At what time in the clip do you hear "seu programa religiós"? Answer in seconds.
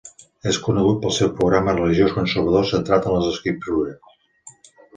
1.17-2.17